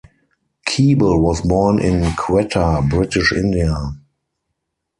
[0.67, 3.77] Keeble was born in Quetta, British India.